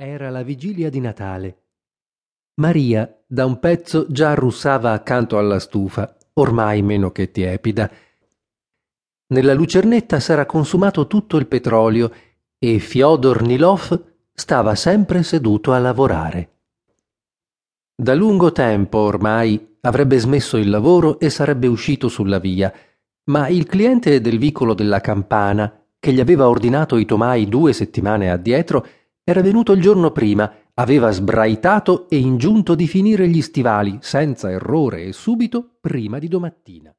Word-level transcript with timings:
Era 0.00 0.30
la 0.30 0.44
vigilia 0.44 0.90
di 0.90 1.00
Natale. 1.00 1.62
Maria 2.60 3.20
da 3.26 3.44
un 3.44 3.58
pezzo 3.58 4.06
già 4.08 4.34
russava 4.34 4.92
accanto 4.92 5.38
alla 5.38 5.58
stufa, 5.58 6.16
ormai 6.34 6.82
meno 6.82 7.10
che 7.10 7.32
tiepida. 7.32 7.90
Nella 9.34 9.54
lucernetta 9.54 10.20
s'era 10.20 10.46
consumato 10.46 11.08
tutto 11.08 11.36
il 11.36 11.48
petrolio 11.48 12.12
e 12.60 12.78
Fyodor 12.78 13.42
Nilov 13.42 14.04
stava 14.32 14.76
sempre 14.76 15.24
seduto 15.24 15.72
a 15.72 15.80
lavorare. 15.80 16.60
Da 17.92 18.14
lungo 18.14 18.52
tempo 18.52 18.98
ormai 18.98 19.78
avrebbe 19.80 20.16
smesso 20.20 20.58
il 20.58 20.70
lavoro 20.70 21.18
e 21.18 21.28
sarebbe 21.28 21.66
uscito 21.66 22.06
sulla 22.06 22.38
via, 22.38 22.72
ma 23.30 23.48
il 23.48 23.66
cliente 23.66 24.20
del 24.20 24.38
vicolo 24.38 24.74
della 24.74 25.00
campana, 25.00 25.86
che 25.98 26.12
gli 26.12 26.20
aveva 26.20 26.48
ordinato 26.48 26.98
i 26.98 27.04
tomai 27.04 27.48
due 27.48 27.72
settimane 27.72 28.30
addietro, 28.30 28.86
era 29.28 29.42
venuto 29.42 29.72
il 29.72 29.82
giorno 29.82 30.10
prima, 30.10 30.50
aveva 30.72 31.10
sbraitato 31.10 32.08
e 32.08 32.16
ingiunto 32.16 32.74
di 32.74 32.86
finire 32.86 33.28
gli 33.28 33.42
stivali, 33.42 33.98
senza 34.00 34.50
errore 34.50 35.04
e 35.04 35.12
subito, 35.12 35.76
prima 35.82 36.18
di 36.18 36.28
domattina. 36.28 36.90